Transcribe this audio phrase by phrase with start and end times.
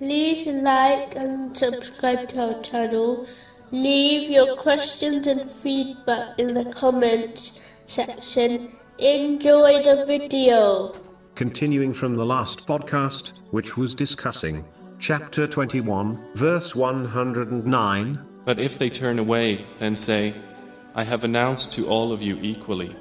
[0.00, 3.26] like and subscribe to our channel.
[3.70, 8.72] Leave your questions and feedback in the comments section.
[8.98, 10.92] Enjoy the video.
[11.34, 14.64] Continuing from the last podcast, which was discussing
[14.98, 18.26] chapter 21, verse 109.
[18.44, 20.34] But if they turn away and say,
[20.94, 22.94] I have announced to all of you equally,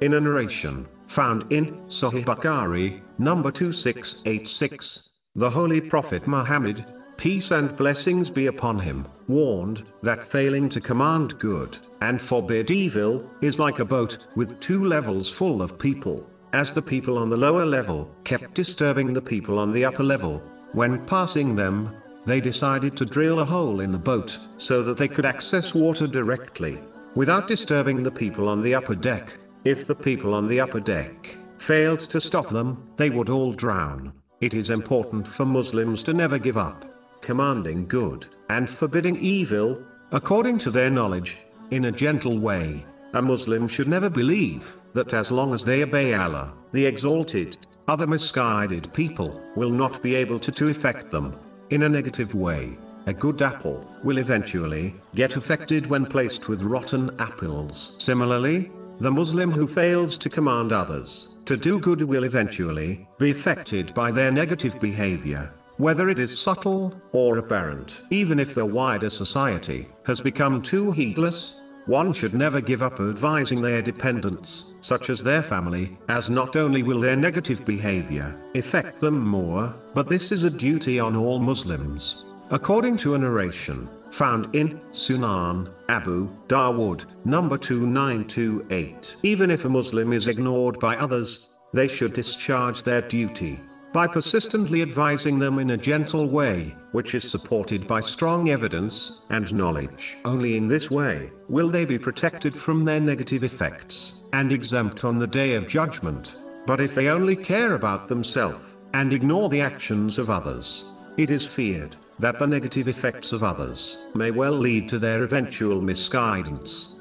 [0.00, 6.84] In a narration found in Sahih Bukhari, number 2686, the Holy Prophet Muhammad,
[7.16, 13.24] peace and blessings be upon him, warned that failing to command good and forbid evil
[13.40, 17.36] is like a boat with two levels full of people, as the people on the
[17.36, 20.42] lower level kept disturbing the people on the upper level.
[20.72, 21.94] When passing them,
[22.26, 26.08] they decided to drill a hole in the boat so that they could access water
[26.08, 26.80] directly
[27.14, 29.38] without disturbing the people on the upper deck.
[29.64, 34.12] If the people on the upper deck failed to stop them, they would all drown.
[34.40, 36.84] It is important for Muslims to never give up,
[37.20, 41.38] commanding good and forbidding evil, according to their knowledge,
[41.72, 42.86] in a gentle way.
[43.14, 48.06] A Muslim should never believe that as long as they obey Allah, the Exalted, other
[48.06, 51.36] misguided people will not be able to to affect them
[51.70, 52.78] in a negative way.
[53.06, 57.96] A good apple will eventually get affected when placed with rotten apples.
[57.98, 63.94] Similarly, the Muslim who fails to command others to do good will eventually be affected
[63.94, 68.02] by their negative behavior, whether it is subtle or apparent.
[68.10, 73.62] Even if the wider society has become too heedless, one should never give up advising
[73.62, 79.26] their dependents, such as their family, as not only will their negative behavior affect them
[79.26, 82.26] more, but this is a duty on all Muslims.
[82.50, 90.12] According to a narration found in Sunan Abu Dawood, number 2928, even if a Muslim
[90.12, 93.60] is ignored by others, they should discharge their duty
[93.92, 99.52] by persistently advising them in a gentle way, which is supported by strong evidence and
[99.54, 100.16] knowledge.
[100.24, 105.18] Only in this way will they be protected from their negative effects and exempt on
[105.18, 106.36] the day of judgment.
[106.66, 111.46] But if they only care about themselves and ignore the actions of others, it is
[111.46, 116.97] feared that the negative effects of others may well lead to their eventual misguidance.